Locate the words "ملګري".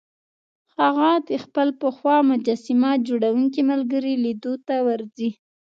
3.71-4.13